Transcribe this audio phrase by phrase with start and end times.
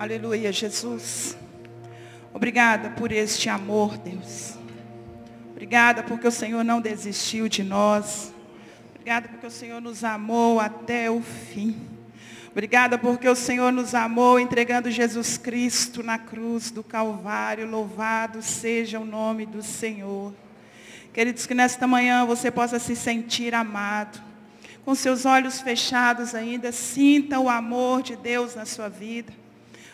[0.00, 1.36] Aleluia, Jesus.
[2.32, 4.54] Obrigada por este amor, Deus.
[5.50, 8.32] Obrigada porque o Senhor não desistiu de nós.
[8.94, 11.76] Obrigada porque o Senhor nos amou até o fim.
[12.50, 17.68] Obrigada porque o Senhor nos amou entregando Jesus Cristo na cruz do Calvário.
[17.68, 20.32] Louvado seja o nome do Senhor.
[21.12, 24.18] Queridos, que nesta manhã você possa se sentir amado.
[24.82, 29.39] Com seus olhos fechados ainda, sinta o amor de Deus na sua vida.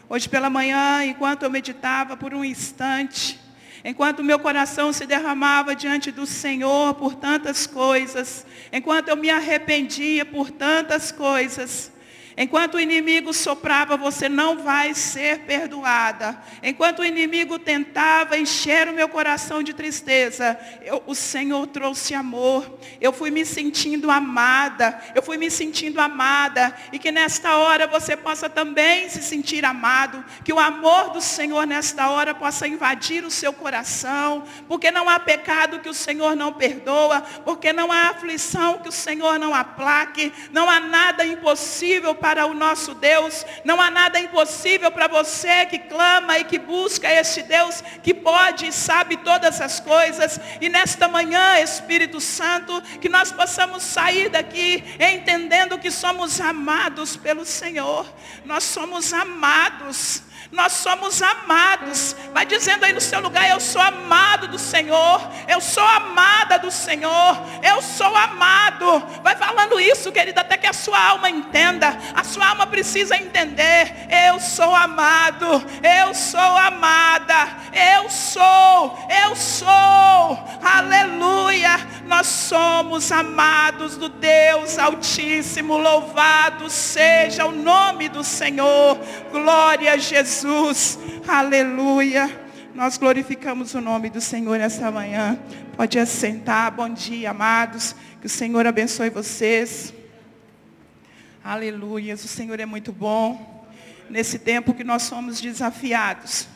[0.09, 3.41] Hoje pela manhã, enquanto eu meditava por um instante,
[3.85, 10.25] enquanto meu coração se derramava diante do Senhor por tantas coisas, enquanto eu me arrependia
[10.25, 11.91] por tantas coisas,
[12.39, 16.39] Enquanto o inimigo soprava, você não vai ser perdoada.
[16.63, 22.79] Enquanto o inimigo tentava encher o meu coração de tristeza, eu, o Senhor trouxe amor.
[23.01, 25.01] Eu fui me sentindo amada.
[25.15, 26.77] Eu fui me sentindo amada.
[26.93, 30.23] E que nesta hora você possa também se sentir amado.
[30.45, 34.45] Que o amor do Senhor nesta hora possa invadir o seu coração.
[34.69, 37.23] Porque não há pecado que o Senhor não perdoa.
[37.47, 40.31] Porque não há aflição que o Senhor não aplaque.
[40.53, 43.47] Não há nada impossível para para o nosso Deus.
[43.65, 48.67] Não há nada impossível para você que clama e que busca este Deus que pode
[48.67, 50.41] e sabe todas as coisas.
[50.61, 57.45] E nesta manhã, Espírito Santo, que nós possamos sair daqui entendendo que somos amados pelo
[57.45, 58.05] Senhor.
[58.45, 60.27] Nós somos amados.
[60.53, 62.15] Nós somos amados.
[62.33, 65.21] Vai dizendo aí no seu lugar, eu sou amado do Senhor.
[65.49, 67.37] Eu sou amada do Senhor.
[67.63, 68.99] Eu sou amado.
[69.23, 71.97] Vai falando isso, querida, até que a sua alma entenda.
[72.17, 73.95] A sua alma precisa entender.
[74.09, 75.47] Eu sou amado.
[75.83, 77.35] Eu sou amada.
[77.75, 78.99] Eu sou.
[79.27, 79.69] Eu sou.
[80.65, 81.77] Aleluia.
[82.07, 85.77] Nós somos amados do Deus Altíssimo.
[85.77, 88.99] Louvado seja o nome do Senhor.
[89.31, 90.99] Glória a Jesus.
[91.29, 92.47] Aleluia.
[92.75, 95.39] Nós glorificamos o nome do Senhor essa manhã.
[95.77, 96.73] Pode assentar.
[96.73, 97.95] Bom dia, amados.
[98.23, 99.93] Que o Senhor abençoe vocês.
[101.49, 102.15] Aleluia.
[102.15, 103.65] O Senhor é muito bom.
[104.11, 106.49] Nesse tempo que nós somos desafiados.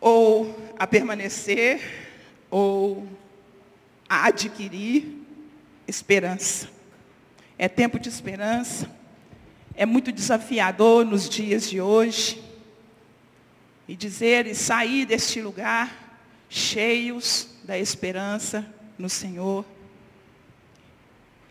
[0.00, 1.80] Ou a permanecer,
[2.48, 3.08] ou
[4.08, 5.26] a adquirir
[5.88, 6.68] esperança.
[7.58, 8.88] É tempo de esperança
[9.74, 12.40] é muito desafiador nos dias de hoje.
[13.88, 18.64] E dizer e sair deste lugar cheios da esperança
[18.96, 19.64] no Senhor.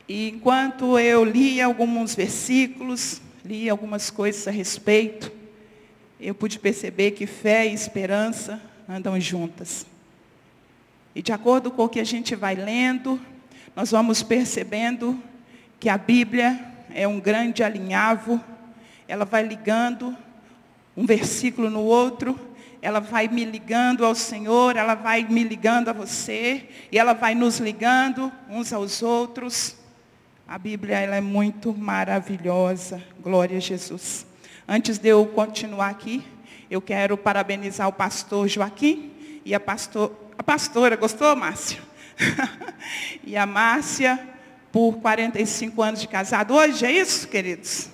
[0.07, 5.31] E enquanto eu lia alguns versículos, li algumas coisas a respeito,
[6.19, 9.85] eu pude perceber que fé e esperança andam juntas.
[11.15, 13.19] E de acordo com o que a gente vai lendo,
[13.75, 15.21] nós vamos percebendo
[15.79, 16.59] que a Bíblia
[16.93, 18.43] é um grande alinhavo,
[19.07, 20.15] ela vai ligando
[20.95, 22.39] um versículo no outro,
[22.81, 27.33] ela vai me ligando ao Senhor, ela vai me ligando a você, e ela vai
[27.33, 29.82] nos ligando uns aos outros.
[30.53, 33.01] A Bíblia ela é muito maravilhosa.
[33.19, 34.23] Glória a Jesus.
[34.67, 36.23] Antes de eu continuar aqui,
[36.69, 39.11] eu quero parabenizar o pastor Joaquim
[39.43, 41.79] e a, pastor, a pastora, gostou, Márcia?
[43.25, 44.19] e a Márcia
[44.71, 46.53] por 45 anos de casado.
[46.53, 47.89] Hoje é isso, queridos?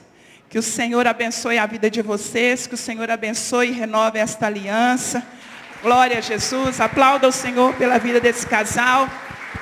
[0.50, 4.48] Que o Senhor abençoe a vida de vocês, que o Senhor abençoe e renove esta
[4.48, 5.26] aliança.
[5.82, 6.82] Glória a Jesus.
[6.82, 9.08] Aplauda o Senhor pela vida desse casal.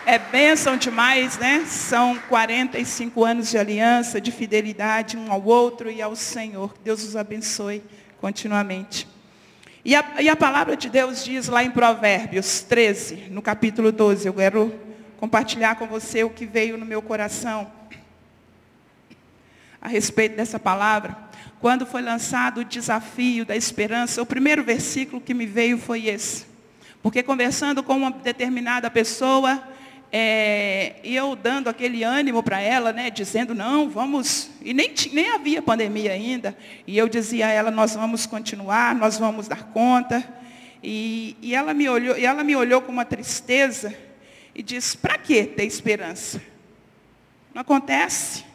[0.09, 1.66] É bênção demais, né?
[1.66, 6.73] São 45 anos de aliança, de fidelidade um ao outro e ao Senhor.
[6.81, 7.84] Deus os abençoe
[8.22, 9.06] continuamente.
[9.84, 14.29] E a, e a palavra de Deus diz lá em Provérbios 13, no capítulo 12,
[14.29, 14.73] eu quero
[15.19, 17.69] compartilhar com você o que veio no meu coração
[19.81, 21.18] a respeito dessa palavra.
[21.59, 26.45] Quando foi lançado o desafio da esperança, o primeiro versículo que me veio foi esse.
[27.03, 29.75] Porque conversando com uma determinada pessoa,
[30.12, 35.31] é, e eu dando aquele ânimo para ela, né, dizendo, não, vamos, e nem, nem
[35.31, 40.24] havia pandemia ainda, e eu dizia a ela, nós vamos continuar, nós vamos dar conta.
[40.81, 43.94] E, e, ela, me olhou, e ela me olhou com uma tristeza,
[44.56, 46.42] e diz: para que ter esperança?
[47.53, 48.45] Não acontece.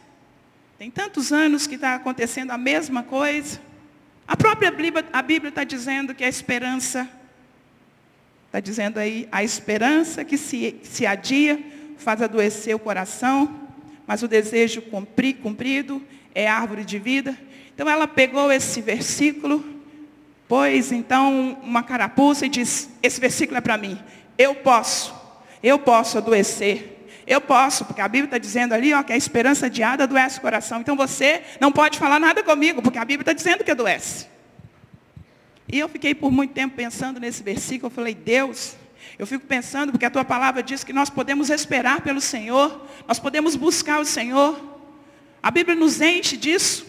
[0.77, 3.61] Tem tantos anos que está acontecendo a mesma coisa.
[4.27, 7.09] A própria Bíblia está dizendo que a esperança,
[8.53, 11.59] está dizendo aí, a esperança que se, se adia
[11.97, 13.51] faz adoecer o coração,
[14.05, 15.99] mas o desejo cumpri, cumprido
[16.35, 17.35] é árvore de vida.
[17.73, 19.65] Então ela pegou esse versículo,
[20.47, 23.97] pôs então uma carapuça e disse, esse versículo é para mim.
[24.37, 25.15] Eu posso
[25.63, 29.65] eu posso adoecer, Eu posso, porque a Bíblia está dizendo ali ó, que a esperança
[29.65, 30.81] adiada adoece o coração.
[30.81, 34.27] Então você não pode falar nada comigo, porque a Bíblia está dizendo que adoece.
[35.67, 37.87] E eu fiquei por muito tempo pensando nesse versículo.
[37.87, 38.75] Eu falei, Deus,
[39.17, 43.19] eu fico pensando, porque a tua palavra diz que nós podemos esperar pelo Senhor, nós
[43.19, 44.59] podemos buscar o Senhor.
[45.41, 46.85] A Bíblia nos enche disso.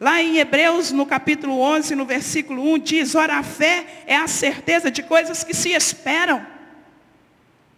[0.00, 4.28] Lá em Hebreus, no capítulo 11, no versículo 1, diz: Ora, a fé é a
[4.28, 6.44] certeza de coisas que se esperam.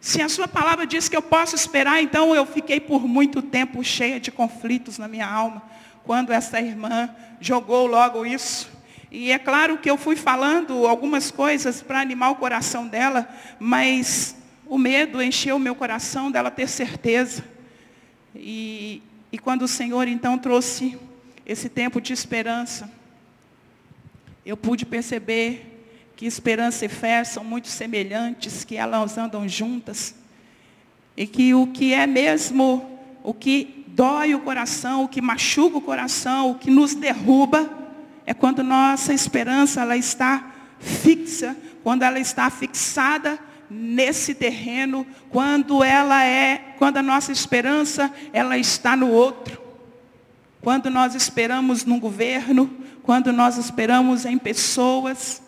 [0.01, 3.83] Se a sua palavra diz que eu posso esperar, então eu fiquei por muito tempo
[3.85, 5.63] cheia de conflitos na minha alma,
[6.05, 8.71] quando essa irmã jogou logo isso.
[9.11, 13.29] E é claro que eu fui falando algumas coisas para animar o coração dela,
[13.59, 14.37] mas
[14.67, 17.45] o medo encheu o meu coração dela ter certeza.
[18.37, 19.03] E,
[19.33, 20.97] e quando o Senhor então trouxe
[21.45, 22.89] esse tempo de esperança,
[24.47, 25.83] eu pude perceber
[26.15, 30.15] que esperança e fé são muito semelhantes, que elas andam juntas.
[31.17, 35.81] E que o que é mesmo, o que dói o coração, o que machuca o
[35.81, 37.69] coração, o que nos derruba,
[38.31, 46.25] é quando nossa esperança ela está fixa, quando ela está fixada nesse terreno, quando ela
[46.25, 49.61] é, quando a nossa esperança ela está no outro.
[50.61, 52.71] Quando nós esperamos num governo,
[53.03, 55.43] quando nós esperamos em pessoas,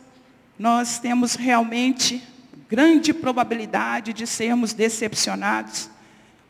[0.59, 2.21] nós temos realmente
[2.69, 5.89] grande probabilidade de sermos decepcionados.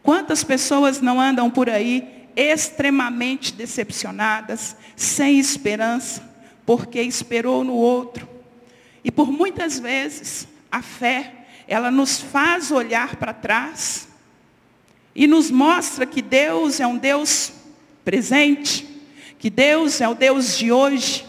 [0.02, 6.22] Quantas pessoas não andam por aí extremamente decepcionadas, sem esperança,
[6.64, 8.28] porque esperou no outro?
[9.04, 14.08] E por muitas vezes, a fé, ela nos faz olhar para trás
[15.14, 17.52] e nos mostra que Deus é um Deus
[18.04, 18.88] presente,
[19.38, 21.26] que Deus é o Deus de hoje.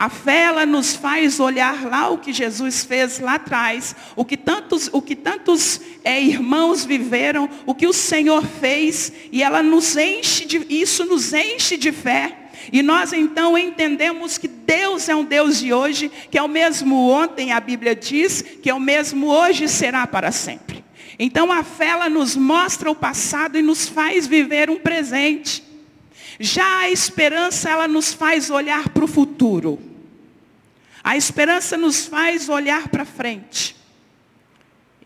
[0.00, 4.34] A fé ela nos faz olhar lá o que Jesus fez lá atrás, o que
[4.34, 9.98] tantos, o que tantos é, irmãos viveram, o que o Senhor fez, e ela nos
[9.98, 12.34] enche de, isso nos enche de fé.
[12.72, 17.10] E nós então entendemos que Deus é um Deus de hoje, que é o mesmo
[17.10, 20.82] ontem, a Bíblia diz, que é o mesmo hoje e será para sempre.
[21.18, 25.62] Então a fé ela nos mostra o passado e nos faz viver um presente.
[26.38, 29.89] Já a esperança, ela nos faz olhar para o futuro.
[31.02, 33.76] A esperança nos faz olhar para frente.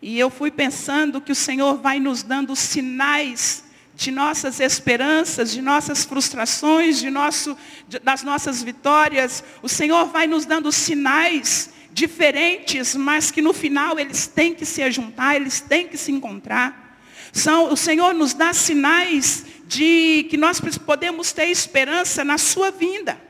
[0.01, 3.63] E eu fui pensando que o Senhor vai nos dando sinais
[3.95, 7.57] de nossas esperanças, de nossas frustrações, de nosso,
[7.87, 9.43] de, das nossas vitórias.
[9.61, 14.91] O Senhor vai nos dando sinais diferentes, mas que no final eles têm que se
[14.91, 16.99] juntar, eles têm que se encontrar.
[17.31, 23.24] São, o Senhor nos dá sinais de que nós podemos ter esperança na sua vinda.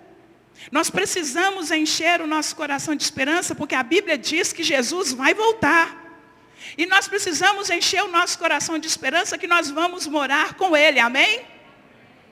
[0.71, 5.33] Nós precisamos encher o nosso coração de esperança, porque a Bíblia diz que Jesus vai
[5.33, 6.03] voltar.
[6.77, 10.99] E nós precisamos encher o nosso coração de esperança que nós vamos morar com Ele.
[10.99, 11.41] Amém?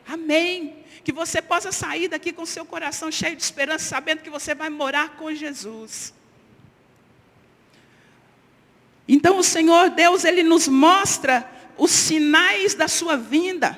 [0.07, 0.83] Amém.
[1.03, 4.69] Que você possa sair daqui com seu coração cheio de esperança, sabendo que você vai
[4.69, 6.13] morar com Jesus.
[9.07, 13.77] Então o Senhor Deus, Ele nos mostra os sinais da sua vinda.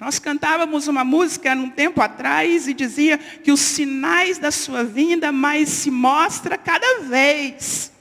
[0.00, 5.30] Nós cantávamos uma música num tempo atrás e dizia que os sinais da sua vinda
[5.30, 7.92] mais se mostra cada vez.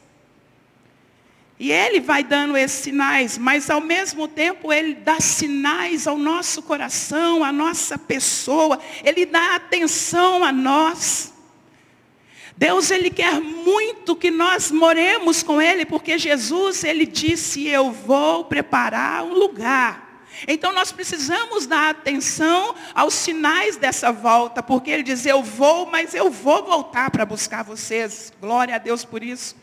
[1.60, 6.64] E ele vai dando esses sinais, mas ao mesmo tempo ele dá sinais ao nosso
[6.64, 11.32] coração, à nossa pessoa, ele dá atenção a nós.
[12.58, 18.46] Deus ele quer muito que nós moremos com ele, porque Jesus ele disse: "Eu vou
[18.46, 20.13] preparar um lugar".
[20.48, 26.14] Então nós precisamos dar atenção aos sinais dessa volta, porque ele diz, eu vou, mas
[26.14, 28.34] eu vou voltar para buscar vocês.
[28.42, 29.56] Glória a Deus por isso.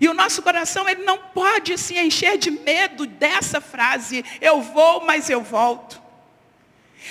[0.00, 5.04] E o nosso coração ele não pode se encher de medo dessa frase, eu vou,
[5.04, 6.00] mas eu volto.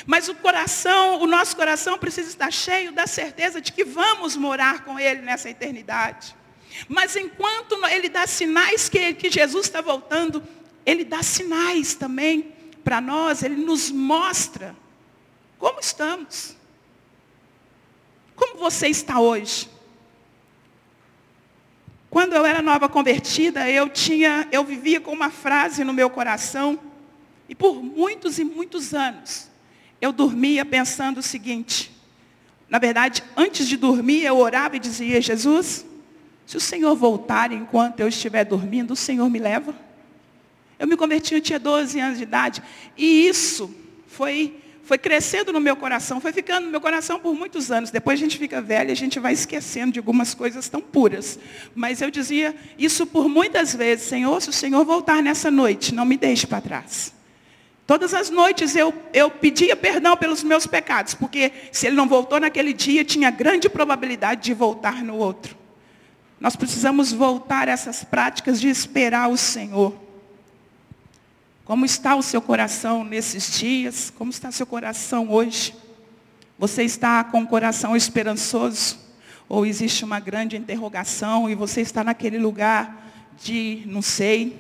[0.06, 4.84] Mas o coração, o nosso coração precisa estar cheio da certeza de que vamos morar
[4.84, 6.36] com Ele nessa eternidade.
[6.88, 10.44] Mas enquanto Ele dá sinais que, que Jesus está voltando,
[10.86, 12.54] Ele dá sinais também
[12.88, 14.74] para nós, ele nos mostra
[15.60, 16.56] como estamos.
[18.34, 19.70] Como você está hoje?
[22.10, 26.80] Quando eu era nova convertida, eu tinha, eu vivia com uma frase no meu coração,
[27.50, 29.50] e por muitos e muitos anos,
[30.00, 31.92] eu dormia pensando o seguinte:
[32.70, 35.86] na verdade, antes de dormir, eu orava e dizia: Jesus,
[36.46, 39.87] se o Senhor voltar enquanto eu estiver dormindo, o Senhor me leva.
[40.80, 42.62] Eu me converti, eu tinha 12 anos de idade.
[42.96, 43.74] E isso
[44.08, 47.90] foi, foi crescendo no meu coração, foi ficando no meu coração por muitos anos.
[47.90, 51.40] Depois a gente fica velho e a gente vai esquecendo de algumas coisas tão puras.
[51.74, 56.06] Mas eu dizia isso por muitas vezes, Senhor, se o Senhor voltar nessa noite, não
[56.06, 57.14] me deixe para trás.
[57.88, 62.38] Todas as noites eu, eu pedia perdão pelos meus pecados, porque se ele não voltou
[62.38, 65.56] naquele dia, tinha grande probabilidade de voltar no outro.
[66.38, 70.07] Nós precisamos voltar a essas práticas de esperar o Senhor.
[71.68, 74.10] Como está o seu coração nesses dias?
[74.18, 75.76] Como está seu coração hoje?
[76.58, 78.98] Você está com o coração esperançoso?
[79.50, 83.12] Ou existe uma grande interrogação e você está naquele lugar
[83.44, 84.58] de não sei,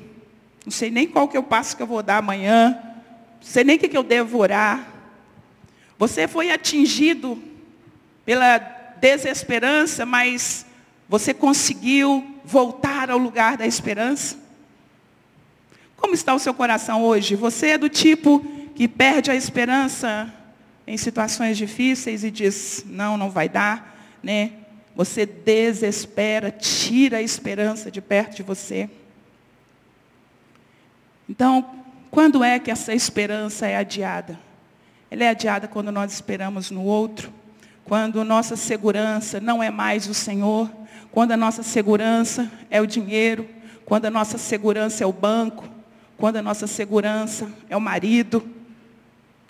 [0.65, 2.77] não sei nem qual que é o passo que eu vou dar amanhã,
[3.39, 4.85] sei nem o que eu devo orar.
[5.97, 7.41] Você foi atingido
[8.25, 8.57] pela
[8.99, 10.65] desesperança, mas
[11.07, 14.46] você conseguiu voltar ao lugar da esperança?
[16.07, 17.35] Como está o seu coração hoje?
[17.35, 18.39] Você é do tipo
[18.73, 20.33] que perde a esperança
[20.87, 24.53] em situações difíceis e diz, não, não vai dar, né?
[24.95, 28.89] Você desespera, tira a esperança de perto de você.
[31.27, 34.39] Então, quando é que essa esperança é adiada?
[35.11, 37.33] Ela é adiada quando nós esperamos no outro,
[37.83, 40.71] quando nossa segurança não é mais o Senhor,
[41.11, 43.45] quando a nossa segurança é o dinheiro,
[43.83, 45.75] quando a nossa segurança é o banco,
[46.17, 48.43] quando a nossa segurança é o marido,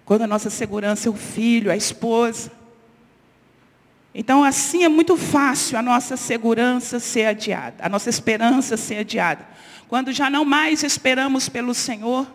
[0.05, 2.51] quando a nossa segurança é o filho, a esposa.
[4.13, 9.47] Então, assim é muito fácil a nossa segurança ser adiada, a nossa esperança ser adiada.
[9.87, 12.27] Quando já não mais esperamos pelo Senhor,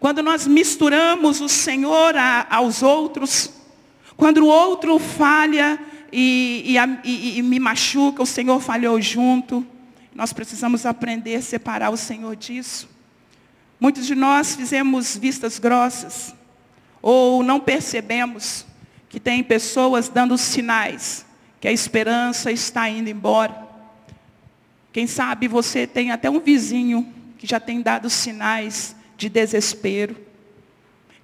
[0.00, 3.50] quando nós misturamos o Senhor a, aos outros,
[4.16, 5.78] quando o outro falha
[6.10, 9.64] e, e, e, e me machuca, o Senhor falhou junto.
[10.14, 12.95] Nós precisamos aprender a separar o Senhor disso.
[13.78, 16.34] Muitos de nós fizemos vistas grossas,
[17.02, 18.64] ou não percebemos
[19.08, 21.26] que tem pessoas dando sinais
[21.60, 23.66] que a esperança está indo embora.
[24.92, 30.16] Quem sabe você tem até um vizinho que já tem dado sinais de desespero.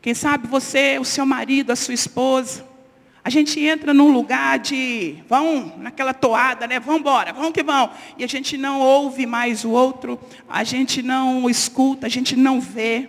[0.01, 2.67] Quem sabe você, o seu marido, a sua esposa.
[3.25, 6.81] A gente entra num lugar de, vão naquela toada, né?
[6.81, 7.91] Vão embora, vão que vão.
[8.19, 12.61] E a gente não ouve mais o outro, a gente não escuta, a gente não
[12.61, 13.09] vê.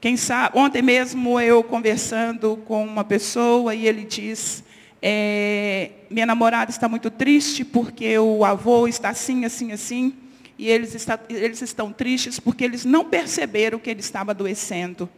[0.00, 4.64] Quem sabe, ontem mesmo eu conversando com uma pessoa e ele diz,
[5.00, 10.14] é, minha namorada está muito triste porque o avô está assim, assim, assim.
[10.58, 15.08] E eles, está, eles estão tristes porque eles não perceberam que ele estava adoecendo.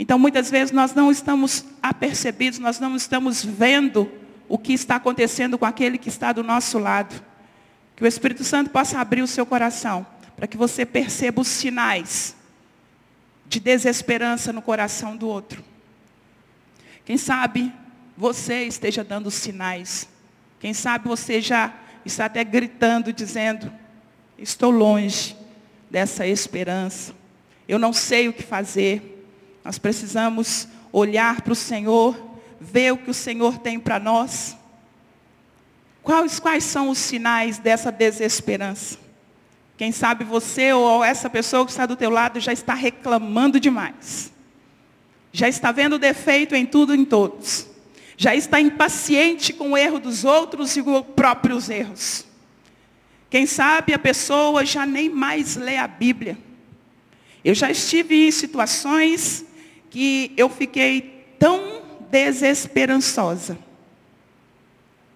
[0.00, 4.08] Então, muitas vezes, nós não estamos apercebidos, nós não estamos vendo
[4.48, 7.20] o que está acontecendo com aquele que está do nosso lado.
[7.96, 12.36] Que o Espírito Santo possa abrir o seu coração, para que você perceba os sinais
[13.44, 15.64] de desesperança no coração do outro.
[17.04, 17.72] Quem sabe
[18.16, 20.08] você esteja dando sinais.
[20.60, 21.74] Quem sabe você já
[22.04, 23.72] está até gritando, dizendo,
[24.38, 25.36] Estou longe
[25.90, 27.12] dessa esperança.
[27.66, 29.17] Eu não sei o que fazer.
[29.68, 32.18] Nós precisamos olhar para o Senhor,
[32.58, 34.56] ver o que o Senhor tem para nós.
[36.02, 38.98] Quais, quais são os sinais dessa desesperança?
[39.76, 44.32] Quem sabe você ou essa pessoa que está do teu lado já está reclamando demais.
[45.32, 47.68] Já está vendo defeito em tudo e em todos.
[48.16, 52.24] Já está impaciente com o erro dos outros e os próprios erros.
[53.28, 56.38] Quem sabe a pessoa já nem mais lê a Bíblia.
[57.44, 59.44] Eu já estive em situações
[59.98, 63.58] que eu fiquei tão desesperançosa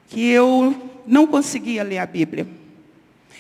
[0.08, 2.48] que eu não conseguia ler a Bíblia.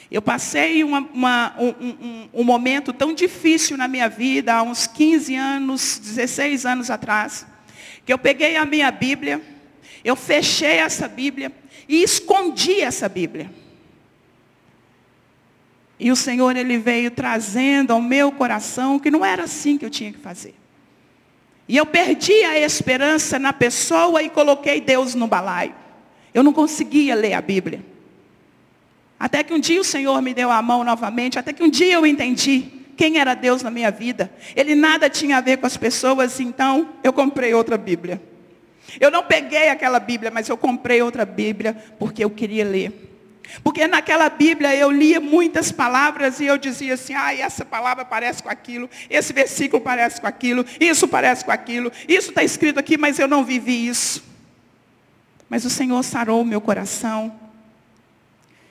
[0.08, 4.86] Eu passei uma, uma, um, um, um, momento tão difícil na minha vida, há uns
[4.86, 7.44] 15 anos, 16 anos atrás,
[8.06, 9.42] que eu peguei a minha Bíblia,
[10.04, 11.50] eu fechei essa Bíblia
[11.88, 13.50] e escondi essa Bíblia.
[15.98, 19.90] E o Senhor, Ele veio trazendo ao meu coração que não era assim que eu
[19.90, 20.61] tinha que fazer.
[21.72, 25.74] E eu perdi a esperança na pessoa e coloquei Deus no balaio.
[26.34, 27.82] Eu não conseguia ler a Bíblia.
[29.18, 31.94] Até que um dia o Senhor me deu a mão novamente, até que um dia
[31.94, 34.30] eu entendi quem era Deus na minha vida.
[34.54, 38.20] Ele nada tinha a ver com as pessoas, então eu comprei outra Bíblia.
[39.00, 43.11] Eu não peguei aquela Bíblia, mas eu comprei outra Bíblia porque eu queria ler.
[43.62, 48.42] Porque naquela Bíblia eu lia muitas palavras e eu dizia assim, ah, essa palavra parece
[48.42, 52.96] com aquilo, esse versículo parece com aquilo, isso parece com aquilo, isso está escrito aqui,
[52.96, 54.22] mas eu não vivi isso.
[55.48, 57.38] Mas o Senhor sarou o meu coração.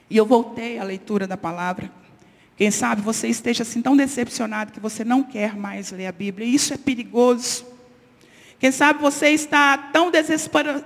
[0.09, 1.91] E eu voltei à leitura da palavra.
[2.57, 6.47] Quem sabe você esteja assim tão decepcionado que você não quer mais ler a Bíblia.
[6.47, 7.65] Isso é perigoso.
[8.59, 10.11] Quem sabe você está tão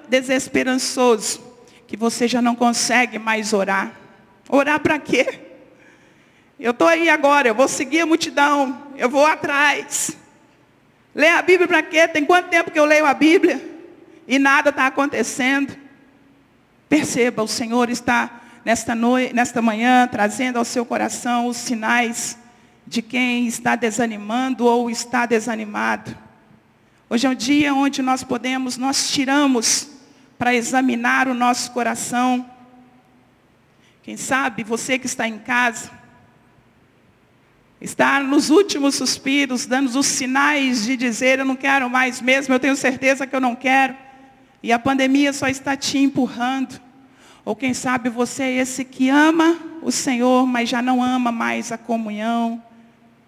[0.09, 1.54] desesperançoso
[1.87, 3.91] que você já não consegue mais orar.
[4.49, 5.39] Orar para quê?
[6.59, 10.15] Eu estou aí agora, eu vou seguir a multidão, eu vou atrás.
[11.13, 12.07] Ler a Bíblia para quê?
[12.07, 13.63] Tem quanto tempo que eu leio a Bíblia
[14.27, 15.75] e nada está acontecendo?
[16.87, 22.37] Perceba, o Senhor está nesta, noite, nesta manhã trazendo ao seu coração os sinais
[22.87, 26.15] de quem está desanimando ou está desanimado.
[27.09, 29.94] Hoje é um dia onde nós podemos, nós tiramos
[30.37, 32.49] para examinar o nosso coração.
[34.03, 35.89] Quem sabe você que está em casa,
[37.79, 42.59] está nos últimos suspiros, dando os sinais de dizer, eu não quero mais mesmo, eu
[42.59, 43.95] tenho certeza que eu não quero.
[44.61, 46.79] E a pandemia só está te empurrando.
[47.43, 51.71] Ou quem sabe você é esse que ama o Senhor, mas já não ama mais
[51.71, 52.61] a comunhão.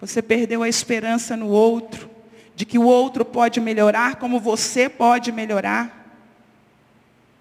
[0.02, 2.10] Você perdeu a esperança no outro,
[2.56, 5.97] de que o outro pode melhorar como você pode melhorar.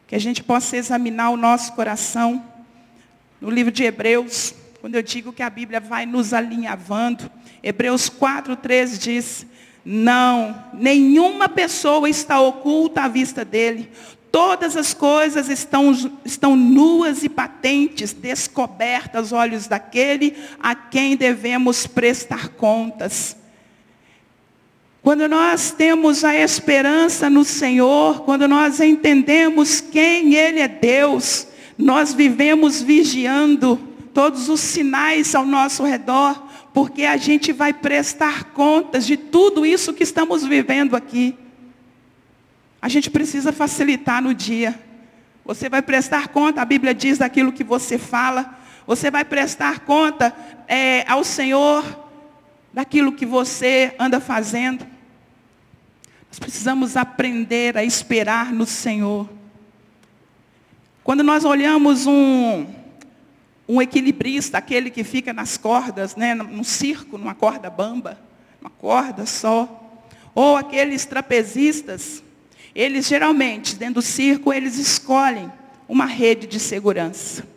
[0.07, 2.45] Que a gente possa examinar o nosso coração.
[3.41, 7.31] No livro de Hebreus, quando eu digo que a Bíblia vai nos alinhavando,
[7.63, 9.47] Hebreus 4,13 diz,
[9.85, 13.91] não, nenhuma pessoa está oculta à vista dele.
[14.31, 15.93] Todas as coisas estão,
[16.25, 23.37] estão nuas e patentes, descobertas aos olhos daquele a quem devemos prestar contas.
[25.07, 31.47] Quando nós temos a esperança no Senhor, quando nós entendemos quem Ele é Deus,
[31.79, 33.77] nós vivemos vigiando
[34.13, 39.95] todos os sinais ao nosso redor, porque a gente vai prestar contas de tudo isso
[39.95, 41.39] que estamos vivendo aqui.
[42.83, 44.77] A gente precisa facilitar no dia.
[45.45, 48.59] Você vai prestar conta, a Bíblia diz daquilo que você fala.
[48.89, 50.35] Você vai prestar conta
[50.67, 51.85] é, ao Senhor
[52.75, 54.96] daquilo que você anda fazendo.
[56.37, 59.27] Nós precisamos aprender a esperar no Senhor.
[61.03, 62.67] Quando nós olhamos um,
[63.67, 68.21] um equilibrista, aquele que fica nas cordas, né, num circo, numa corda bamba,
[68.61, 72.23] uma corda só, ou aqueles trapezistas,
[72.75, 75.51] eles geralmente, dentro do circo, eles escolhem
[75.89, 77.49] uma rede de segurança.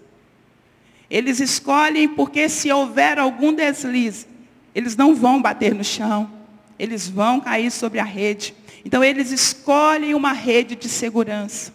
[1.09, 4.25] Eles escolhem porque se houver algum deslize,
[4.73, 6.31] eles não vão bater no chão,
[6.79, 8.55] eles vão cair sobre a rede.
[8.83, 11.73] Então eles escolhem uma rede de segurança.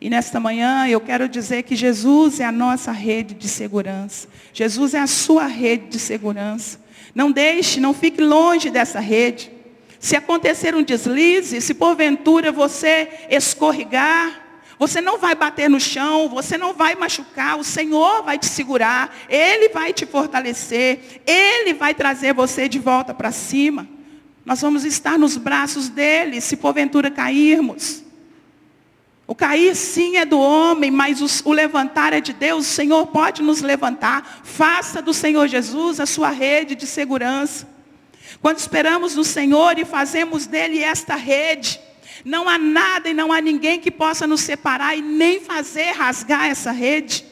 [0.00, 4.28] E nesta manhã eu quero dizer que Jesus é a nossa rede de segurança.
[4.52, 6.80] Jesus é a sua rede de segurança.
[7.14, 9.50] Não deixe, não fique longe dessa rede.
[9.98, 16.56] Se acontecer um deslize, se porventura você escorregar, você não vai bater no chão, você
[16.56, 22.32] não vai machucar, o Senhor vai te segurar, Ele vai te fortalecer, Ele vai trazer
[22.32, 23.88] você de volta para cima.
[24.48, 28.02] Nós vamos estar nos braços dele, se porventura cairmos.
[29.26, 32.66] O cair sim é do homem, mas o, levantar é de Deus.
[32.66, 34.40] O Senhor pode nos levantar.
[34.42, 37.68] Faça do Senhor Jesus a sua rede de segurança.
[38.40, 41.78] Quando esperamos no Senhor e fazemos dele esta rede,
[42.24, 46.46] não há nada e não há ninguém que possa nos separar e nem fazer rasgar
[46.46, 47.22] essa rede.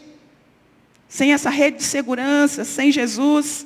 [1.09, 3.66] Sem essa rede de segurança, sem Jesus,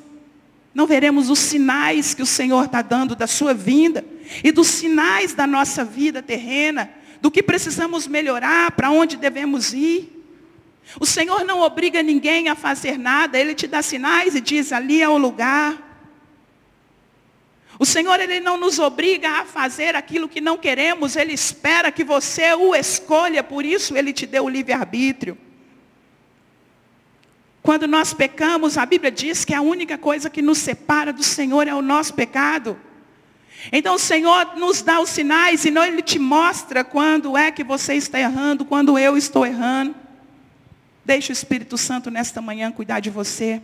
[0.73, 4.05] não veremos os sinais que o Senhor está dando da sua vinda
[4.45, 10.17] e dos sinais da nossa vida terrena, do que precisamos melhorar, para onde devemos ir.
[10.99, 15.03] O Senhor não obriga ninguém a fazer nada, Ele te dá sinais e diz: ali
[15.03, 15.89] é o lugar.
[17.79, 22.05] O Senhor, Ele não nos obriga a fazer aquilo que não queremos, Ele espera que
[22.05, 25.37] você o escolha, por isso Ele te deu o livre-arbítrio.
[27.63, 31.69] Quando nós pecamos, a Bíblia diz que a única coisa que nos separa do Senhor
[31.69, 32.79] é o nosso pecado.
[33.71, 37.63] Então o Senhor nos dá os sinais, e não Ele te mostra quando é que
[37.63, 39.95] você está errando, quando eu estou errando.
[41.05, 43.61] Deixe o Espírito Santo nesta manhã cuidar de você.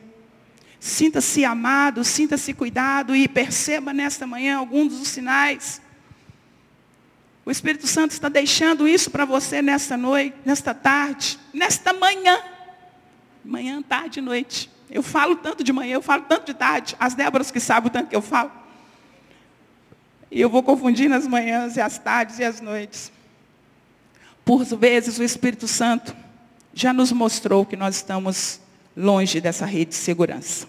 [0.78, 5.80] Sinta-se amado, sinta-se cuidado e perceba nesta manhã alguns dos sinais.
[7.46, 12.38] O Espírito Santo está deixando isso para você nesta noite, nesta tarde, nesta manhã.
[13.46, 14.70] Manhã, tarde e noite.
[14.90, 16.96] Eu falo tanto de manhã, eu falo tanto de tarde.
[16.98, 18.50] As Déboras que sabem o tanto que eu falo.
[20.30, 23.12] E eu vou confundir nas manhãs e as tardes e as noites.
[24.44, 26.14] Por vezes o Espírito Santo
[26.74, 28.60] já nos mostrou que nós estamos
[28.96, 30.68] longe dessa rede de segurança.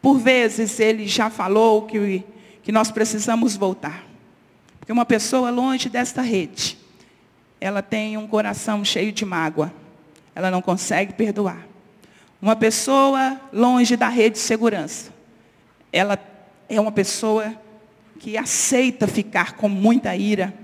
[0.00, 2.24] Por vezes ele já falou que,
[2.62, 4.04] que nós precisamos voltar.
[4.78, 6.78] Porque uma pessoa longe desta rede,
[7.60, 9.72] ela tem um coração cheio de mágoa.
[10.34, 11.69] Ela não consegue perdoar.
[12.40, 15.12] Uma pessoa longe da rede de segurança,
[15.92, 16.18] ela
[16.68, 17.54] é uma pessoa
[18.18, 20.54] que aceita ficar com muita ira,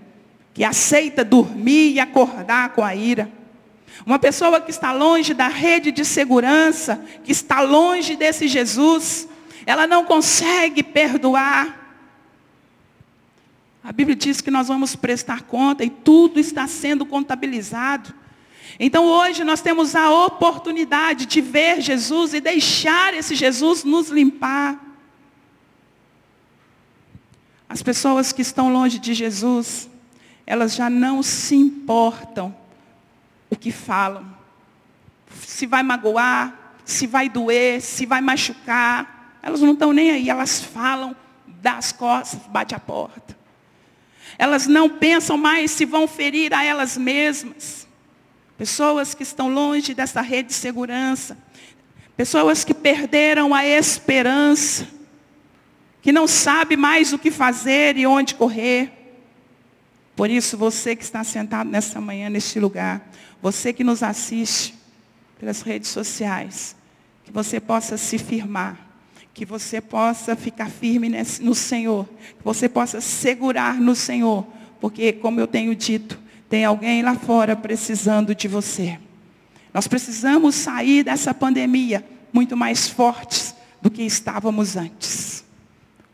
[0.55, 3.31] que aceita dormir e acordar com a ira.
[4.05, 9.29] Uma pessoa que está longe da rede de segurança, que está longe desse Jesus,
[9.67, 11.87] ela não consegue perdoar.
[13.83, 18.15] A Bíblia diz que nós vamos prestar conta e tudo está sendo contabilizado.
[18.79, 24.79] Então hoje nós temos a oportunidade de ver Jesus e deixar esse Jesus nos limpar.
[27.69, 29.89] As pessoas que estão longe de Jesus,
[30.47, 32.55] elas já não se importam
[33.51, 34.27] o que falam.
[35.41, 39.39] Se vai magoar, se vai doer, se vai machucar.
[39.43, 43.37] Elas não estão nem aí, elas falam, dá as costas, bate a porta.
[44.39, 47.86] Elas não pensam mais se vão ferir a elas mesmas.
[48.59, 51.37] Pessoas que estão longe dessa rede de segurança.
[52.17, 54.87] Pessoas que perderam a esperança.
[56.01, 58.93] Que não sabe mais o que fazer e onde correr.
[60.15, 63.11] Por isso, você que está sentado nessa manhã, neste lugar,
[63.43, 64.75] você que nos assiste
[65.39, 66.75] pelas redes sociais,
[67.25, 68.87] que você possa se firmar
[69.37, 74.47] que você possa ficar firme no Senhor, que você possa segurar no Senhor,
[74.81, 78.99] porque, como eu tenho dito, tem alguém lá fora precisando de você.
[79.73, 85.45] Nós precisamos sair dessa pandemia muito mais fortes do que estávamos antes.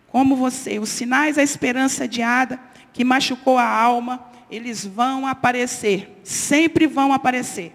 [0.08, 2.60] Como você, os sinais da esperança adiada,
[2.92, 7.72] que machucou a alma, eles vão aparecer, sempre vão aparecer.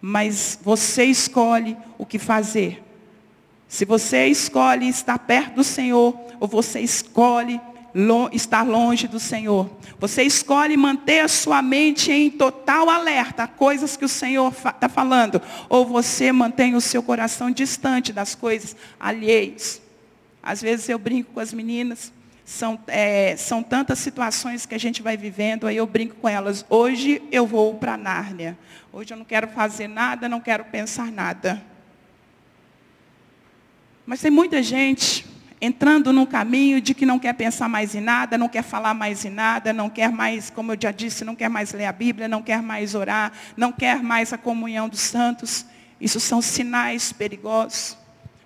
[0.00, 2.86] Mas você escolhe o que fazer
[3.68, 7.60] se você escolhe estar perto do Senhor, ou você escolhe
[8.32, 9.70] estar longe do Senhor.
[9.98, 14.88] Você escolhe manter a sua mente em total alerta a coisas que o Senhor está
[14.88, 15.40] falando.
[15.68, 19.80] Ou você mantém o seu coração distante das coisas alheias.
[20.42, 22.12] Às vezes eu brinco com as meninas.
[22.44, 26.64] São, é, são tantas situações que a gente vai vivendo, aí eu brinco com elas.
[26.68, 28.56] Hoje eu vou para Nárnia.
[28.92, 31.60] Hoje eu não quero fazer nada, não quero pensar nada.
[34.04, 35.25] Mas tem muita gente
[35.60, 39.24] entrando num caminho de que não quer pensar mais em nada, não quer falar mais
[39.24, 42.28] em nada, não quer mais, como eu já disse, não quer mais ler a Bíblia,
[42.28, 45.64] não quer mais orar, não quer mais a comunhão dos santos.
[46.00, 47.96] Isso são sinais perigosos.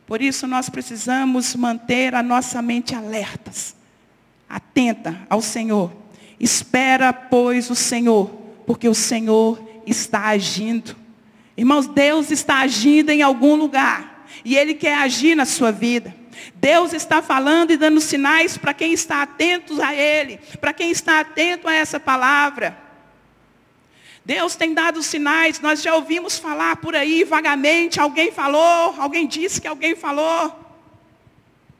[0.07, 3.77] Por isso nós precisamos manter a nossa mente alertas,
[4.49, 5.93] atenta ao Senhor.
[6.39, 8.27] Espera, pois, o Senhor,
[8.67, 10.97] porque o Senhor está agindo.
[11.57, 14.27] Irmãos, Deus está agindo em algum lugar.
[14.45, 16.15] E Ele quer agir na sua vida.
[16.55, 21.21] Deus está falando e dando sinais para quem está atento a Ele, para quem está
[21.21, 22.77] atento a essa palavra.
[24.25, 29.61] Deus tem dado sinais, nós já ouvimos falar por aí vagamente, alguém falou, alguém disse
[29.61, 30.55] que alguém falou,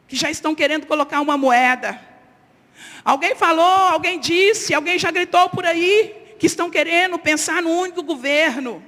[0.09, 2.01] que já estão querendo colocar uma moeda.
[3.05, 8.03] Alguém falou, alguém disse, alguém já gritou por aí, que estão querendo pensar no único
[8.03, 8.83] governo.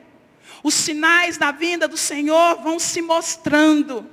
[0.62, 4.08] Os sinais da vinda do Senhor vão se mostrando.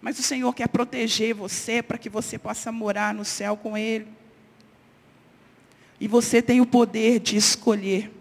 [0.00, 4.06] Mas o Senhor quer proteger você para que você possa morar no céu com Ele.
[6.00, 8.12] E você tem o poder de escolher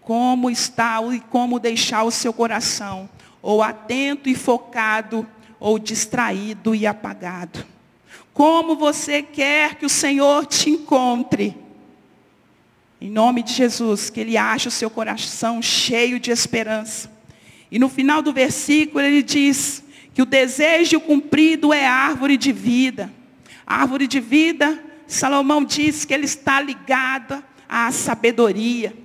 [0.00, 3.08] como está e como deixar o seu coração,
[3.40, 5.26] ou atento e focado,
[5.58, 7.64] ou distraído e apagado.
[8.32, 11.56] Como você quer que o Senhor te encontre.
[13.00, 17.10] Em nome de Jesus, que Ele ache o seu coração cheio de esperança.
[17.70, 19.82] E no final do versículo ele diz
[20.14, 23.12] que o desejo cumprido é árvore de vida.
[23.66, 28.96] Árvore de vida, Salomão diz que ele está ligada à sabedoria.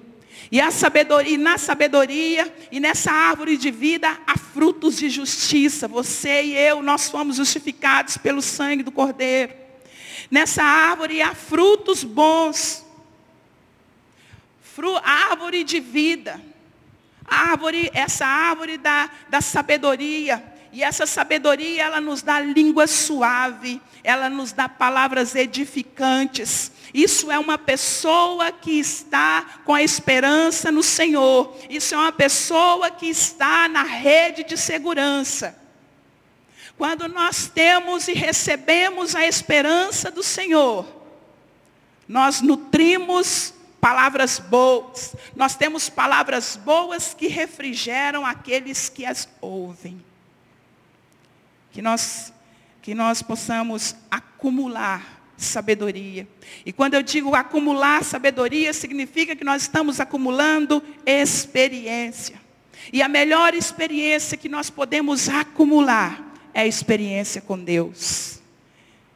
[0.52, 5.88] E a sabedoria, e na sabedoria e nessa árvore de vida há frutos de justiça.
[5.88, 9.54] Você e eu, nós fomos justificados pelo sangue do Cordeiro.
[10.32, 12.86] Nessa árvore há frutos bons
[15.04, 16.40] árvore de vida.
[17.26, 20.44] Árvore, essa árvore da, da sabedoria.
[20.72, 26.72] E essa sabedoria, ela nos dá língua suave, ela nos dá palavras edificantes.
[26.94, 31.58] Isso é uma pessoa que está com a esperança no Senhor.
[31.70, 35.58] Isso é uma pessoa que está na rede de segurança.
[36.78, 40.86] Quando nós temos e recebemos a esperança do Senhor,
[42.08, 45.16] nós nutrimos palavras boas.
[45.36, 50.09] Nós temos palavras boas que refrigeram aqueles que as ouvem.
[51.72, 52.34] Que nós,
[52.82, 56.28] que nós possamos acumular sabedoria.
[56.66, 62.40] E quando eu digo acumular sabedoria, significa que nós estamos acumulando experiência.
[62.92, 68.40] E a melhor experiência que nós podemos acumular é a experiência com Deus.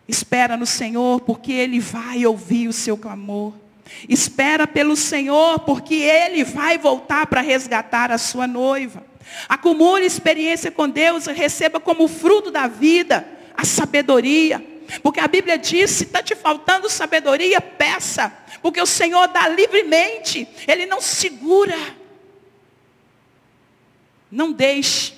[0.07, 3.53] Espera no Senhor, porque Ele vai ouvir o seu clamor.
[4.07, 9.05] Espera pelo Senhor, porque Ele vai voltar para resgatar a sua noiva.
[9.47, 14.63] Acumule experiência com Deus e receba como fruto da vida a sabedoria.
[15.01, 18.31] Porque a Bíblia diz, se está te faltando sabedoria, peça.
[18.61, 20.47] Porque o Senhor dá livremente.
[20.67, 21.77] Ele não segura.
[24.31, 25.13] Não deixe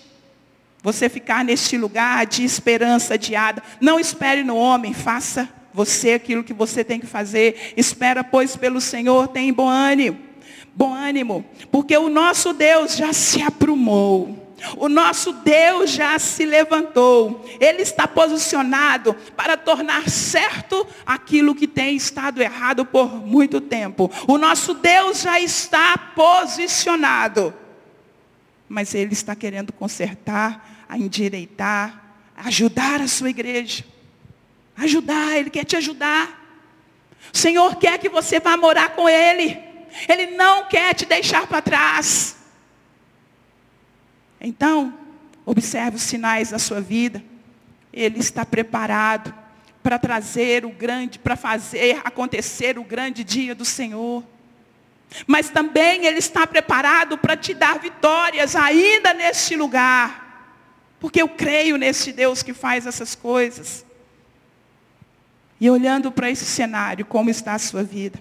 [0.81, 3.63] você ficar neste lugar de esperança adiada.
[3.81, 7.73] Não espere no homem, faça você aquilo que você tem que fazer.
[7.75, 10.24] Espera, pois, pelo Senhor, tem bom ânimo.
[10.75, 14.43] Bom ânimo, porque o nosso Deus já se aprumou.
[14.77, 17.45] O nosso Deus já se levantou.
[17.59, 24.11] Ele está posicionado para tornar certo aquilo que tem estado errado por muito tempo.
[24.27, 27.53] O nosso Deus já está posicionado.
[28.67, 33.83] Mas ele está querendo consertar a endireitar, ajudar a sua igreja.
[34.77, 36.43] Ajudar, Ele quer te ajudar.
[37.33, 39.57] O Senhor quer que você vá morar com Ele.
[40.08, 42.36] Ele não quer te deixar para trás.
[44.39, 44.93] Então,
[45.45, 47.23] observe os sinais da sua vida.
[47.93, 49.34] Ele está preparado
[49.81, 54.23] para trazer o grande, para fazer acontecer o grande dia do Senhor.
[55.25, 60.25] Mas também Ele está preparado para te dar vitórias ainda neste lugar.
[60.99, 63.86] Porque eu creio nesse Deus que faz essas coisas.
[65.60, 68.19] E olhando para esse cenário, como está a sua vida?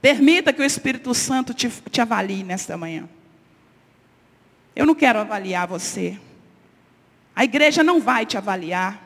[0.00, 3.08] Permita que o Espírito Santo te, te avalie nesta manhã.
[4.74, 6.18] Eu não quero avaliar você.
[7.34, 9.02] A igreja não vai te avaliar.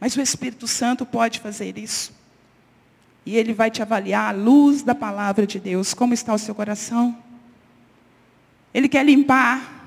[0.00, 2.12] Mas o Espírito Santo pode fazer isso.
[3.24, 5.94] E ele vai te avaliar à luz da palavra de Deus.
[5.94, 7.16] Como está o seu coração?
[8.74, 9.82] Ele quer limpar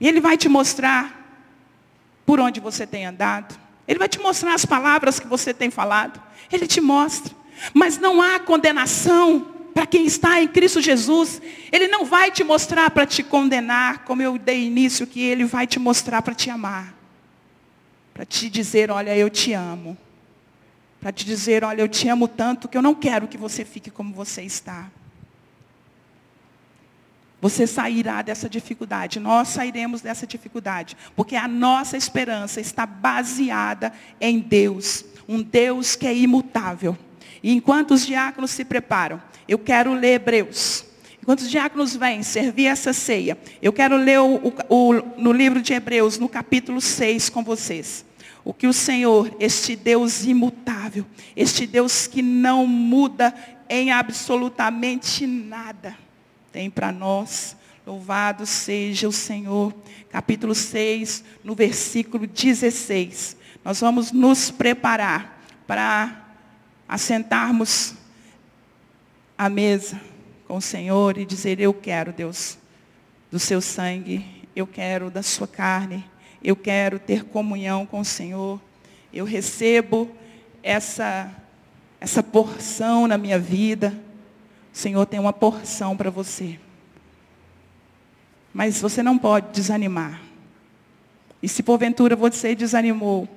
[0.00, 1.14] e Ele vai te mostrar
[2.24, 3.58] por onde você tem andado.
[3.86, 6.20] Ele vai te mostrar as palavras que você tem falado.
[6.50, 7.34] Ele te mostra.
[7.72, 11.40] Mas não há condenação para quem está em Cristo Jesus.
[11.70, 15.66] Ele não vai te mostrar para te condenar, como eu dei início, que Ele vai
[15.66, 16.94] te mostrar para te amar.
[18.14, 19.96] Para te dizer, olha, eu te amo.
[20.98, 23.90] Para te dizer, olha, eu te amo tanto que eu não quero que você fique
[23.90, 24.90] como você está.
[27.40, 34.40] Você sairá dessa dificuldade, nós sairemos dessa dificuldade, porque a nossa esperança está baseada em
[34.40, 36.96] Deus, um Deus que é imutável.
[37.46, 40.84] E enquanto os diáconos se preparam, eu quero ler Hebreus.
[41.22, 45.72] Enquanto os diáconos vêm servir essa ceia, eu quero ler o, o, no livro de
[45.72, 48.04] Hebreus, no capítulo 6, com vocês.
[48.44, 51.06] O que o Senhor, este Deus imutável,
[51.36, 53.32] este Deus que não muda
[53.70, 55.96] em absolutamente nada,
[56.50, 57.56] tem para nós.
[57.86, 59.72] Louvado seja o Senhor.
[60.10, 63.36] Capítulo 6, no versículo 16.
[63.64, 66.25] Nós vamos nos preparar para
[66.88, 67.94] assentarmos
[69.36, 70.00] à mesa
[70.46, 72.58] com o Senhor e dizer: Eu quero, Deus,
[73.30, 76.04] do seu sangue, eu quero da sua carne,
[76.42, 78.60] eu quero ter comunhão com o Senhor.
[79.12, 80.10] Eu recebo
[80.62, 81.30] essa,
[82.00, 83.98] essa porção na minha vida.
[84.72, 86.58] O Senhor tem uma porção para você.
[88.52, 90.20] Mas você não pode desanimar.
[91.42, 93.28] E se porventura você desanimou,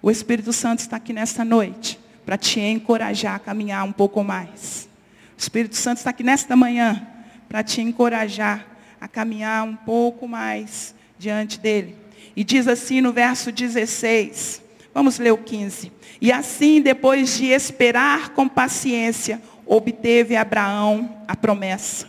[0.00, 4.88] o Espírito Santo está aqui nesta noite para te encorajar a caminhar um pouco mais.
[5.36, 7.06] O Espírito Santo está aqui nesta manhã
[7.48, 8.66] para te encorajar
[9.00, 11.96] a caminhar um pouco mais diante dele.
[12.34, 15.92] E diz assim no verso 16, vamos ler o 15.
[16.20, 22.08] E assim, depois de esperar com paciência, obteve Abraão a promessa.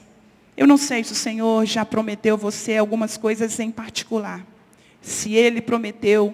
[0.55, 4.45] Eu não sei se o Senhor já prometeu você algumas coisas em particular.
[5.01, 6.33] Se Ele prometeu,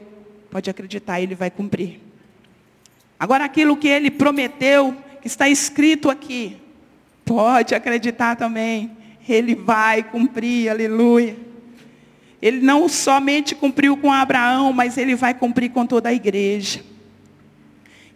[0.51, 1.99] pode acreditar, Ele vai cumprir.
[3.21, 6.57] Agora, aquilo que Ele prometeu, que está escrito aqui,
[7.23, 8.89] pode acreditar também,
[9.29, 11.37] Ele vai cumprir, aleluia.
[12.41, 16.81] Ele não somente cumpriu com Abraão, mas Ele vai cumprir com toda a igreja.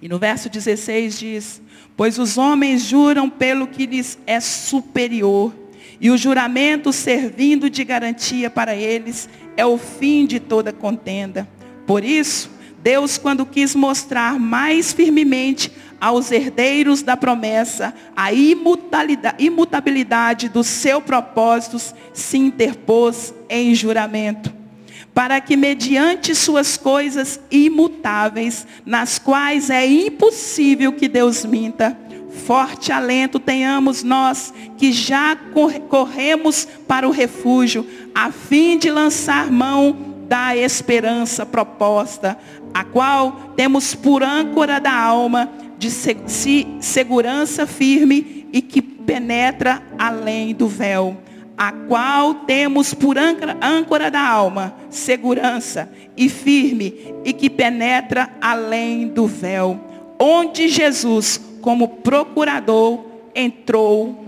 [0.02, 1.62] E no verso 16 diz:
[1.96, 5.54] Pois os homens juram pelo que lhes é superior,
[6.02, 11.48] e o juramento servindo de garantia para eles é o fim de toda contenda.
[11.86, 12.50] Por isso,
[12.86, 18.30] Deus, quando quis mostrar mais firmemente aos herdeiros da promessa a
[19.40, 24.54] imutabilidade dos seus propósitos, se interpôs em juramento
[25.16, 31.98] para que mediante suas coisas imutáveis, nas quais é impossível que Deus minta,
[32.46, 35.36] forte alento tenhamos nós que já
[35.90, 42.38] corremos para o refúgio, a fim de lançar mão da esperança proposta,
[42.74, 45.90] a qual temos por âncora da alma de
[46.82, 51.18] segurança firme e que penetra além do véu
[51.58, 59.08] a qual temos por âncora, âncora da alma, segurança e firme, e que penetra além
[59.08, 59.80] do véu,
[60.20, 64.26] onde Jesus, como procurador, entrou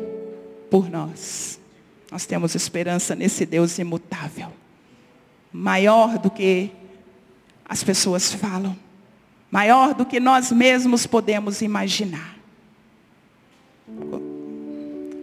[0.69, 1.59] por nós.
[2.11, 4.47] Nós temos esperança nesse Deus imutável,
[5.51, 6.71] maior do que
[7.67, 8.75] as pessoas falam,
[9.51, 12.37] maior do que nós mesmos podemos imaginar.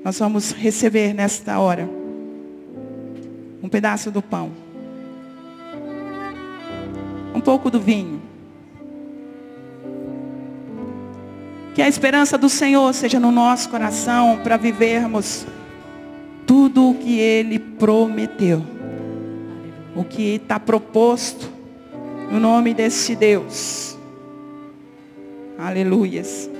[0.04, 1.88] Nós vamos receber nesta hora
[3.62, 4.50] um pedaço do pão,
[7.34, 8.20] um pouco do vinho.
[11.74, 15.46] Que a esperança do Senhor seja no nosso coração para vivermos
[16.46, 18.64] tudo o que Ele prometeu,
[19.94, 21.48] o que está proposto
[22.30, 23.96] no nome desse Deus.
[25.58, 26.50] Aleluias.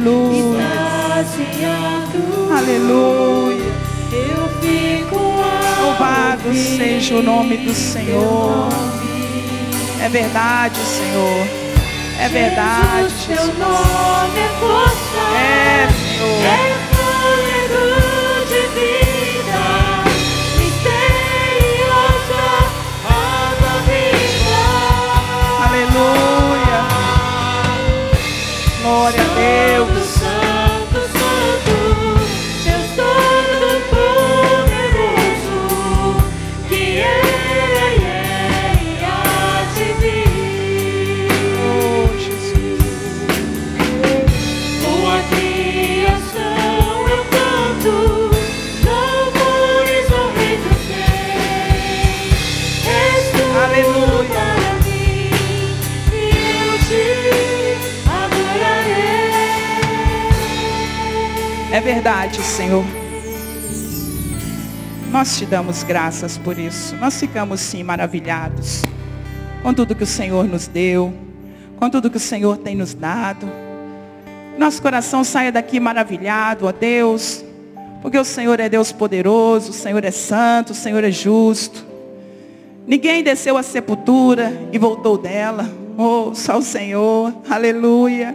[0.00, 0.64] Aleluia.
[2.56, 3.72] Aleluia.
[4.10, 5.18] Eu fico
[5.82, 8.68] Louvado seja o nome do Senhor.
[10.02, 11.46] É verdade, Senhor.
[12.18, 13.10] É verdade.
[13.10, 15.20] Jesus, teu nome é força.
[15.36, 16.44] É, Senhor.
[16.46, 16.56] É
[16.90, 17.84] fôlego
[18.48, 19.62] de vida.
[20.58, 22.44] Misteriosa
[23.04, 24.60] água viva.
[25.66, 26.80] Aleluia.
[28.82, 29.69] Glória a Deus.
[62.00, 62.82] Verdade, Senhor.
[65.12, 66.96] Nós te damos graças por isso.
[66.96, 68.86] Nós ficamos sim maravilhados
[69.62, 71.12] com tudo que o Senhor nos deu,
[71.76, 73.46] com tudo que o Senhor tem nos dado.
[74.56, 77.44] Nosso coração saia daqui maravilhado, ó Deus,
[78.00, 81.84] porque o Senhor é Deus poderoso, o Senhor é santo, o Senhor é justo.
[82.86, 85.70] Ninguém desceu à sepultura e voltou dela.
[85.98, 87.34] Oh, só o Senhor.
[87.46, 88.34] Aleluia.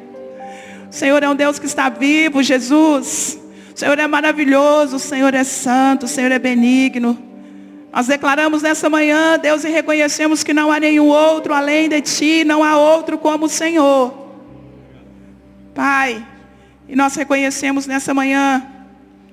[0.87, 3.43] O Senhor é um Deus que está vivo, Jesus.
[3.75, 7.19] O Senhor é maravilhoso, o Senhor é santo, o Senhor é benigno.
[7.91, 12.45] Nós declaramos nessa manhã, Deus, e reconhecemos que não há nenhum outro além de Ti,
[12.45, 14.13] não há outro como o Senhor.
[15.73, 16.25] Pai,
[16.87, 18.65] e nós reconhecemos nessa manhã,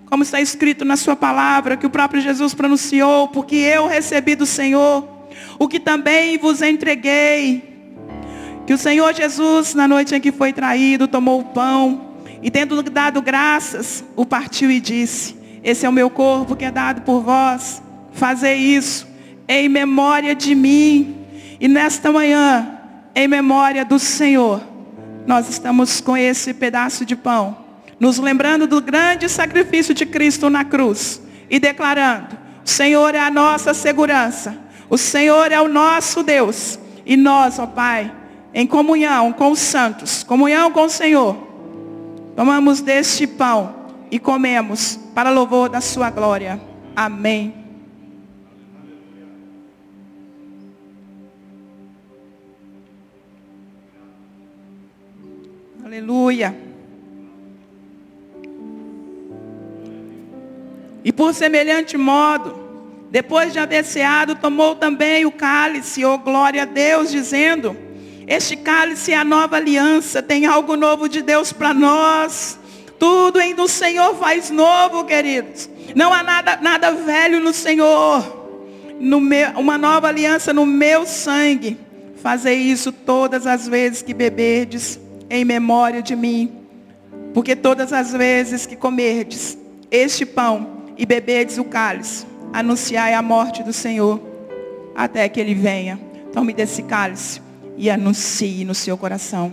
[0.06, 4.44] como está escrito na Sua palavra, que o próprio Jesus pronunciou, porque eu recebi do
[4.44, 5.08] Senhor,
[5.56, 7.62] o que também vos entreguei.
[8.66, 12.11] Que o Senhor Jesus, na noite em que foi traído, tomou o pão
[12.42, 16.70] e tendo dado graças, o partiu e disse, esse é o meu corpo que é
[16.70, 17.80] dado por vós,
[18.12, 19.06] fazei isso
[19.46, 21.16] em memória de mim.
[21.60, 22.80] E nesta manhã,
[23.14, 24.60] em memória do Senhor,
[25.24, 27.56] nós estamos com esse pedaço de pão,
[28.00, 33.30] nos lembrando do grande sacrifício de Cristo na cruz e declarando, o Senhor é a
[33.30, 34.56] nossa segurança,
[34.90, 36.78] o Senhor é o nosso Deus.
[37.06, 38.12] E nós, ó Pai,
[38.52, 41.51] em comunhão com os santos, comunhão com o Senhor,
[42.34, 43.74] tomamos deste pão
[44.10, 46.60] e comemos para louvor da sua glória.
[46.94, 47.54] Amém.
[55.84, 56.56] Aleluia.
[61.04, 62.62] E por semelhante modo,
[63.10, 67.76] depois de haver ceado, tomou também o cálice, oh glória a Deus, dizendo,
[68.32, 72.58] este cálice é a nova aliança, tem algo novo de Deus para nós.
[72.98, 75.68] Tudo em do Senhor faz novo, queridos.
[75.94, 78.40] Não há nada, nada velho no Senhor.
[78.98, 81.76] No meu, uma nova aliança no meu sangue.
[82.22, 86.50] Fazei isso todas as vezes que beberdes em memória de mim.
[87.34, 89.58] Porque todas as vezes que comerdes
[89.90, 94.18] este pão e beberdes o cálice, anunciai a morte do Senhor
[94.94, 96.00] até que ele venha.
[96.32, 97.41] Tome desse cálice
[97.76, 99.52] e anuncie no seu coração.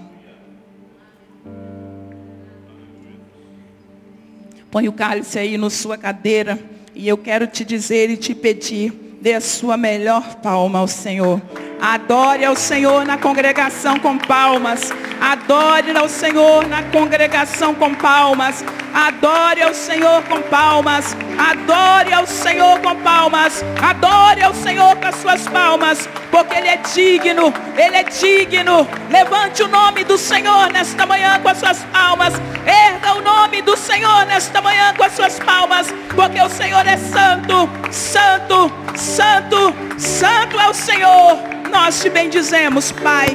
[4.72, 6.59] Põe o cálice aí na sua cadeira
[6.93, 11.41] e eu quero te dizer e te pedir, dê a sua melhor palma ao Senhor.
[11.82, 14.91] Adore ao Senhor na congregação com palmas.
[15.22, 18.65] Adore ao Senhor na congregação com palmas.
[18.93, 21.15] Adore ao Senhor com palmas.
[21.38, 23.63] Adore ao Senhor com palmas.
[23.82, 26.09] Adore ao Senhor com as suas palmas.
[26.32, 27.53] Porque Ele é digno.
[27.77, 28.88] Ele é digno.
[29.09, 32.34] Levante o nome do Senhor nesta manhã com as suas palmas.
[32.65, 35.88] Erga o nome do Senhor nesta manhã com as suas palmas.
[36.15, 37.69] Porque o Senhor é santo.
[37.91, 38.71] Santo.
[38.95, 39.73] Santo.
[39.97, 41.38] Santo é o Senhor.
[41.71, 43.27] Nós te bendizemos, Pai.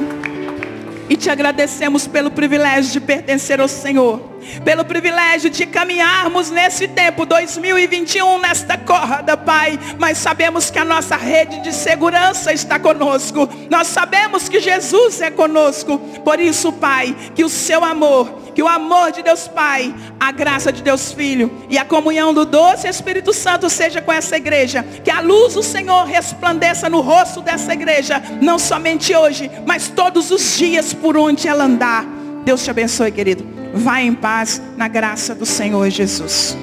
[1.09, 4.34] E te agradecemos pelo privilégio de pertencer ao Senhor.
[4.63, 9.79] Pelo privilégio de caminharmos nesse tempo 2021 nesta corda, Pai.
[9.99, 13.47] Mas sabemos que a nossa rede de segurança está conosco.
[13.69, 15.97] Nós sabemos que Jesus é conosco.
[16.23, 20.71] Por isso, Pai, que o seu amor, que o amor de Deus Pai, a graça
[20.71, 24.83] de Deus Filho e a comunhão do doce Espírito Santo seja com essa igreja.
[25.03, 30.31] Que a luz do Senhor resplandeça no rosto dessa igreja, não somente hoje, mas todos
[30.31, 32.05] os dias por onde ela andar.
[32.45, 33.43] Deus te abençoe, querido.
[33.73, 36.55] Vá em paz na graça do Senhor Jesus.